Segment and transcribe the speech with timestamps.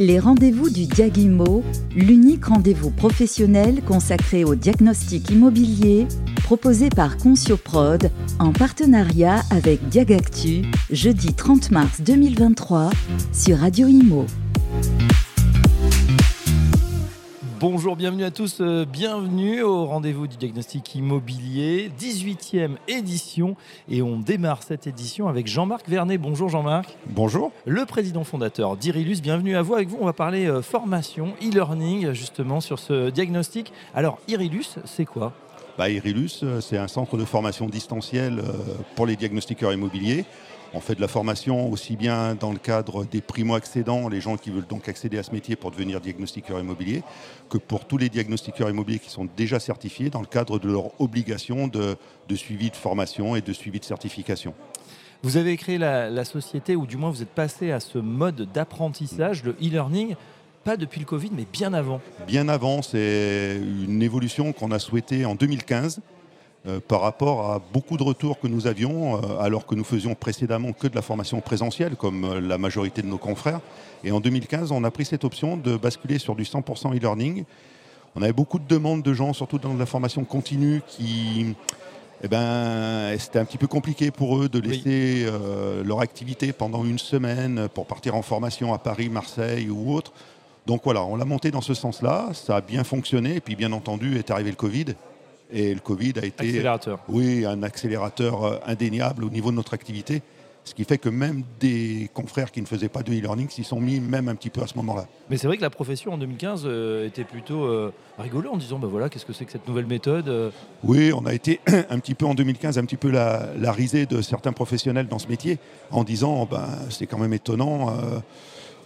[0.00, 1.62] Les rendez-vous du Diagimo,
[1.94, 6.06] l'unique rendez-vous professionnel consacré au diagnostic immobilier,
[6.42, 12.88] proposé par Concioprod en partenariat avec Diagactu, jeudi 30 mars 2023
[13.34, 14.24] sur Radio Imo.
[17.60, 23.54] Bonjour, bienvenue à tous, euh, bienvenue au rendez-vous du diagnostic immobilier, 18e édition.
[23.86, 26.16] Et on démarre cette édition avec Jean-Marc Vernet.
[26.16, 26.96] Bonjour Jean-Marc.
[27.10, 27.52] Bonjour.
[27.66, 29.74] Le président fondateur d'Irilus, bienvenue à vous.
[29.74, 33.74] Avec vous, on va parler euh, formation, e-learning, justement, sur ce diagnostic.
[33.94, 35.34] Alors, Irilus, c'est quoi?
[35.76, 38.42] Bah, Irilus, euh, c'est un centre de formation distanciel
[38.96, 40.24] pour les diagnostiqueurs immobiliers.
[40.72, 44.50] On fait de la formation aussi bien dans le cadre des primo-accédants, les gens qui
[44.50, 47.02] veulent donc accéder à ce métier pour devenir diagnostiqueurs immobiliers,
[47.48, 51.00] que pour tous les diagnostiqueurs immobiliers qui sont déjà certifiés dans le cadre de leur
[51.00, 51.96] obligation de,
[52.36, 54.54] suivi de formation et de suivi de certification.
[55.24, 59.42] Vous avez créé la, société, ou du moins vous êtes passé à ce mode d'apprentissage,
[59.42, 60.14] le e-learning,
[60.62, 62.00] pas depuis le Covid, mais bien avant.
[62.28, 66.19] Bien avant, c'est une évolution qu'on a souhaitée en 2015 euh,
[66.88, 70.72] par rapport à beaucoup de retours que nous avions, euh, alors que nous faisions précédemment
[70.72, 73.60] que de la formation présentielle, comme euh, la majorité de nos confrères.
[74.04, 77.44] Et en 2015, on a pris cette option de basculer sur du 100% e-learning.
[78.14, 81.54] On avait beaucoup de demandes de gens, surtout dans la formation continue, qui,
[82.22, 85.26] eh ben, c'était un petit peu compliqué pour eux de laisser
[85.84, 90.12] leur activité pendant une semaine pour partir en formation à Paris, Marseille ou autre.
[90.66, 93.72] Donc voilà, on l'a monté dans ce sens-là, ça a bien fonctionné, et puis bien
[93.72, 94.86] entendu est arrivé le Covid,
[95.52, 96.62] et le Covid a été
[97.08, 100.22] Oui, un accélérateur euh, indéniable au niveau de notre activité.
[100.62, 103.80] Ce qui fait que même des confrères qui ne faisaient pas de e-learning s'y sont
[103.80, 105.06] mis même un petit peu à ce moment-là.
[105.30, 108.78] Mais c'est vrai que la profession en 2015 euh, était plutôt euh, rigolo en disant
[108.78, 110.52] bah voilà, qu'est-ce que c'est que cette nouvelle méthode
[110.84, 114.20] Oui, on a été un petit peu en 2015, un petit peu la, risée de
[114.20, 115.58] certains professionnels dans ce métier
[115.90, 117.94] en disant ben, c'est quand même étonnant.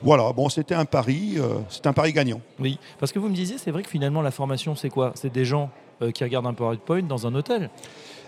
[0.00, 2.40] voilà, bon, c'était un pari, c'est un pari gagnant.
[2.60, 5.12] Oui, parce que vous me disiez, c'est vrai que finalement la formation, c'est quoi?
[5.16, 5.70] C'est des gens
[6.02, 7.70] euh, qui regardent un PowerPoint dans un hôtel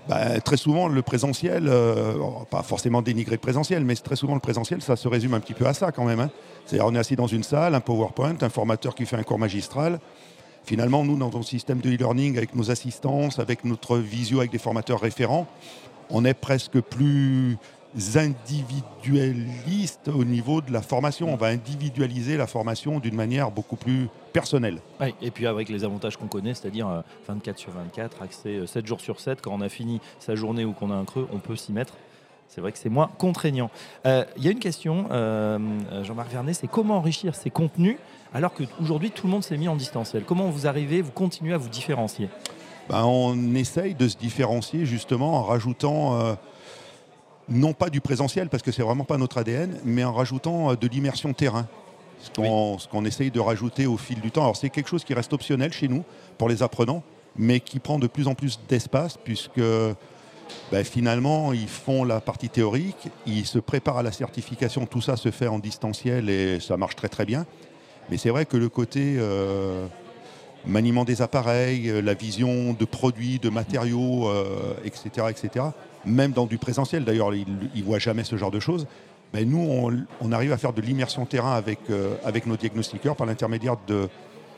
[0.08, 2.14] bah, très souvent, le présentiel, euh,
[2.48, 5.54] pas forcément dénigré de présentiel, mais très souvent le présentiel, ça se résume un petit
[5.54, 6.20] peu à ça quand même.
[6.20, 6.30] Hein.
[6.64, 9.40] C'est-à-dire, on est assis dans une salle, un PowerPoint, un formateur qui fait un cours
[9.40, 9.98] magistral.
[10.64, 14.58] Finalement, nous, dans notre système de e-learning, avec nos assistances, avec notre visio avec des
[14.58, 15.48] formateurs référents,
[16.10, 17.56] on est presque plus
[18.14, 21.32] individualistes au niveau de la formation.
[21.32, 24.80] On va individualiser la formation d'une manière beaucoup plus personnelle.
[25.22, 28.86] et puis avec les avantages qu'on connaît, c'est-à-dire 24 euh, sur 24, accès 7 euh,
[28.86, 31.38] jours sur 7, quand on a fini sa journée ou qu'on a un creux, on
[31.38, 31.94] peut s'y mettre.
[32.48, 33.70] C'est vrai que c'est moins contraignant.
[34.06, 35.08] Euh, il y a une question,
[36.02, 37.96] Jean-Marc Vernet, c'est comment enrichir ces contenus
[38.34, 40.22] alors qu'aujourd'hui tout le monde s'est mis en distanciel?
[40.24, 42.28] Comment vous arrivez, vous continuez à vous différencier?
[42.88, 46.36] Ben, On essaye de se différencier justement en rajoutant
[47.48, 50.76] non pas du présentiel, parce que c'est vraiment pas notre ADN, mais en rajoutant euh,
[50.76, 51.66] de l'immersion terrain.
[52.20, 54.42] Ce qu'on essaye de rajouter au fil du temps.
[54.42, 56.02] Alors c'est quelque chose qui reste optionnel chez nous
[56.38, 57.02] pour les apprenants,
[57.36, 59.60] mais qui prend de plus en plus d'espace puisque
[60.72, 65.16] ben, finalement ils font la partie théorique, ils se préparent à la certification, tout ça
[65.16, 67.46] se fait en distanciel et ça marche très très bien.
[68.10, 69.86] Mais c'est vrai que le côté euh,
[70.64, 74.32] maniement des appareils, euh, la vision de produits, de matériaux,
[74.84, 75.66] etc., etc.,
[76.06, 78.86] même dans du présentiel, d'ailleurs, ils ne voient jamais ce genre de choses.
[79.34, 83.26] Mais nous, on, arrive à faire de l'immersion terrain avec, euh, avec nos diagnostiqueurs par
[83.26, 84.08] l'intermédiaire de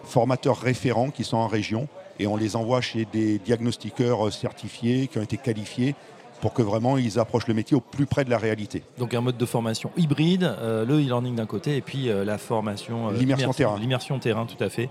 [0.05, 1.89] formateurs référents qui sont en région.
[2.19, 5.95] Et on les envoie chez des diagnostiqueurs certifiés qui ont été qualifiés
[6.41, 8.83] pour que vraiment ils approchent le métier au plus près de la réalité.
[8.99, 12.39] Donc un mode de formation hybride, euh, le e-learning d'un côté et puis euh, la
[12.39, 13.79] formation euh, l'immersion terrain.
[13.79, 14.89] L'immersion terrain, tout à fait,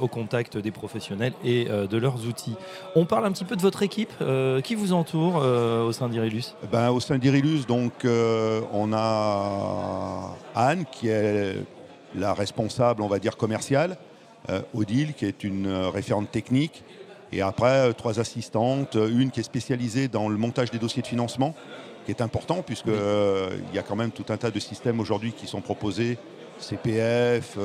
[0.00, 2.54] au contact des professionnels et de leurs outils.
[2.94, 4.12] On parle un petit peu de votre équipe,
[4.64, 10.84] qui vous entoure au sein d'Irilus eh ben, Au sein d'Irilus, donc on a Anne
[10.90, 11.56] qui est
[12.14, 13.96] la responsable, on va dire commerciale,
[14.74, 16.84] Odile qui est une référente technique.
[17.32, 21.02] Et après, euh, trois assistantes, euh, une qui est spécialisée dans le montage des dossiers
[21.02, 21.54] de financement,
[22.04, 25.32] qui est important puisqu'il euh, y a quand même tout un tas de systèmes aujourd'hui
[25.32, 26.18] qui sont proposés,
[26.58, 27.58] CPF,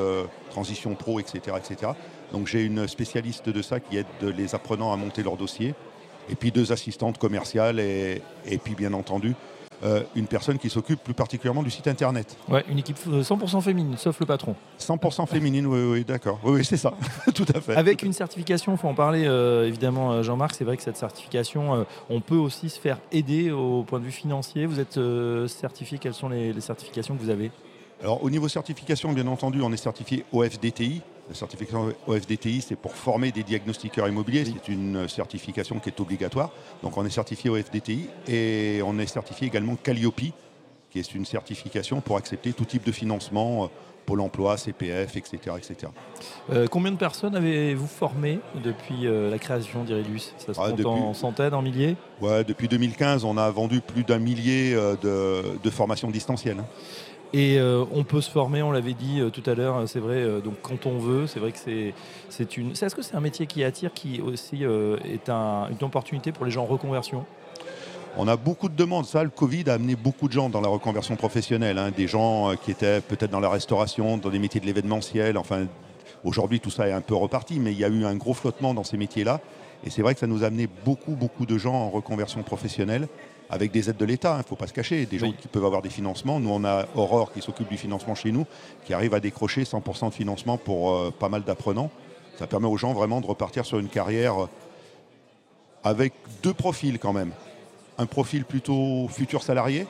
[0.50, 1.94] Transition Pro, etc., etc.
[2.33, 5.75] Donc j'ai une spécialiste de ça qui aide les apprenants à monter leur dossier.
[6.30, 8.21] Et puis deux assistantes commerciales et
[8.63, 9.36] puis bien entendu
[9.83, 12.38] euh, une personne qui s'occupe plus particulièrement du site internet.
[12.50, 14.56] Ouais, une équipe 100% euh, féminine, sauf le patron.
[14.80, 16.39] 100% féminine, oui, oui, d'accord.
[16.44, 16.94] Oui, c'est ça,
[17.33, 17.75] tout à fait.
[17.75, 20.56] Avec une certification, il faut en parler euh, évidemment, Jean-Marc.
[20.56, 24.12] C'est vrai que cette certification, on peut aussi se faire aider au point de vue
[24.12, 24.66] financier.
[24.66, 25.00] Vous êtes
[25.48, 27.51] certifié, quelles sont les, les certifications que vous avez?
[28.01, 32.94] Alors, au niveau certification, bien entendu, on est certifié OFDTI, la certification OFDTI, c'est pour
[32.94, 34.44] former des diagnostiqueurs immobiliers.
[34.45, 36.51] C'est une certification qui est obligatoire.
[36.83, 40.21] Donc on est certifié OFDTI et on est certifié également Calliope,
[40.89, 43.69] qui est une certification pour accepter tout type de financement,
[44.07, 45.38] Pôle emploi, CPF, etc.
[45.57, 45.75] etc.
[46.51, 50.77] Euh, combien de personnes avez-vous formé depuis euh, la création d'Irilus Ça se Ah, compte
[50.77, 51.95] depuis- en centaines, en milliers?
[52.19, 56.63] Ouais, depuis 2015, on a vendu plus d'un millier euh, de, de formations distancielles.
[57.33, 60.18] Et euh, on peut se former, on l'avait dit euh, tout à l'heure, c'est vrai,
[60.18, 61.60] euh, donc quand on veut, c'est vrai que
[62.30, 62.72] c'est, une.
[62.72, 66.51] Est-ce que c'est un métier qui attire, qui aussi est un- une opportunité pour les
[66.51, 67.25] gens en reconversion?
[68.18, 69.06] On a beaucoup de demandes.
[69.06, 71.78] Ça, le Covid a amené beaucoup de gens dans la reconversion professionnelle.
[71.78, 71.92] hein.
[71.95, 75.38] Des gens qui étaient peut-être dans la restauration, dans des métiers de l'événementiel.
[75.38, 75.68] Enfin,
[76.25, 78.74] aujourd'hui, tout ça est un peu reparti, mais il y a eu un gros flottement
[78.74, 79.39] dans ces métiers-là.
[79.86, 83.07] Et c'est vrai que ça nous a amené beaucoup, beaucoup de gens en reconversion professionnelle
[83.51, 84.36] avec des aides de l'État.
[84.36, 85.06] Il ne faut pas se cacher.
[85.06, 85.36] Des gens Oui.
[85.39, 86.39] qui peuvent avoir des financements.
[86.39, 88.45] Nous, on a Aurore qui s'occupe du financement chez nous,
[88.86, 91.92] qui arrive à décrocher 100% de financement pour euh, pas mal d'apprenants.
[92.39, 94.48] Ça permet aux gens vraiment de repartir sur une carrière euh,
[95.83, 96.13] avec
[96.44, 97.31] deux profils quand même
[97.98, 99.86] un profil plutôt futur salarié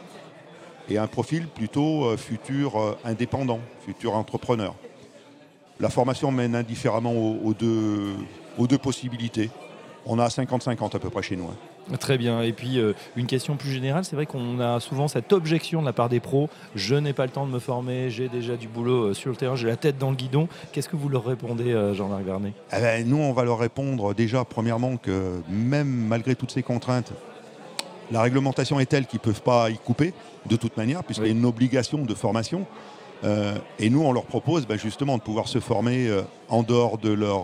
[0.89, 4.73] et un profil plutôt euh, futur euh, indépendant, futur entrepreneur.
[5.79, 8.13] La formation mène indifféremment aux, aux deux,
[8.57, 9.49] aux deux possibilités.
[10.05, 11.45] On a 50-50 à peu près chez nous.
[11.45, 11.55] hein.
[11.99, 12.41] Très bien.
[12.41, 15.85] Et puis, euh, une question plus générale, c'est vrai qu'on a souvent cette objection de
[15.85, 18.67] la part des pros je n'ai pas le temps de me former, j'ai déjà du
[18.67, 20.47] boulot euh, sur le terrain, j'ai la tête dans le guidon.
[20.71, 22.53] Qu'est-ce que vous leur répondez, euh, Jean-Marc Vernet?
[22.75, 27.11] Eh ben, nous, on va leur répondre déjà, premièrement, que même malgré toutes ces contraintes,
[28.11, 30.13] la réglementation est telle qu'ils ne peuvent pas y couper,
[30.45, 32.65] de toute manière, puisqu'il y a une obligation de formation.
[33.79, 36.09] Et nous, on leur propose ben, justement de pouvoir se former
[36.49, 37.43] en dehors de leur,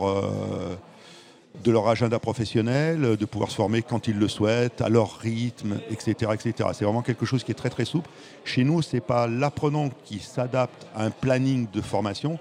[1.63, 5.79] de leur agenda professionnel, de pouvoir se former quand ils le souhaitent, à leur rythme,
[5.89, 6.31] etc.
[6.33, 6.69] etc.
[6.73, 8.09] C'est vraiment quelque chose qui est très très souple.
[8.45, 12.39] Chez nous, ce n'est pas l'apprenant qui s'adapte à un planning de formation,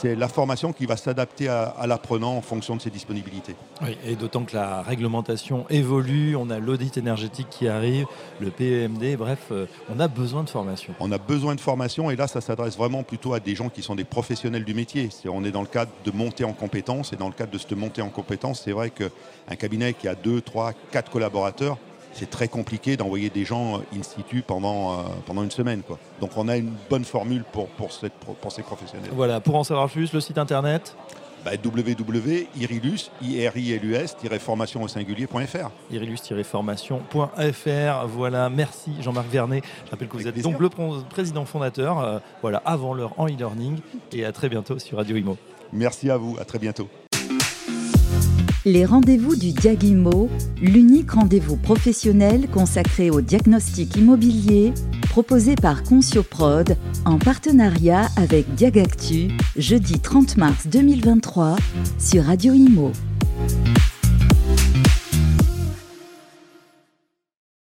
[0.00, 3.54] c'est la formation qui va s'adapter à, à l'apprenant en fonction de ses disponibilités.
[3.82, 8.06] Oui, et d'autant que la réglementation évolue, on a l'audit énergétique qui arrive,
[8.40, 10.94] le PEMD, bref, euh, on a besoin de formation.
[11.00, 13.82] On a besoin de formation et là, ça s'adresse vraiment plutôt à des gens qui
[13.82, 15.08] sont des professionnels du métier.
[15.10, 17.58] C'est- On est dans le cadre de monter en compétences et dans le cadre de
[17.58, 21.78] cette montée en compétences, c'est vrai qu'un cabinet qui a 2, 3, 4 collaborateurs,
[22.18, 25.82] c'est très compliqué d'envoyer des gens euh, in situ pendant, euh, pendant une semaine.
[25.82, 25.98] Quoi.
[26.20, 29.10] Donc on a une bonne formule pour, pour, cette pour ces professionnels.
[29.14, 30.96] Voilà, pour en savoir plus, le site internet
[31.44, 35.70] Bah, www.irilus, I-R-I-L-U-S, formation au singulier.fr.
[35.90, 38.06] irilus-formation.fr.
[38.08, 39.62] Voilà, merci Jean-Marc Vernet.
[39.86, 40.50] Je rappelle que vous Avec êtes plaisir.
[40.50, 43.78] donc le pr- président fondateur, euh, voilà, avant l'heure en e-learning.
[44.12, 45.36] Et à très bientôt sur Radio Imo.
[45.72, 46.88] Merci à vous, à très bientôt.
[48.70, 50.28] Les rendez-vous du Diagimo,
[50.60, 54.74] l'unique rendez-vous professionnel consacré au diagnostic immobilier,
[55.08, 56.76] proposé par Concioprod
[57.06, 61.56] en partenariat avec Diagactu, jeudi 30 mars 2023
[61.98, 62.92] sur Radio Imo.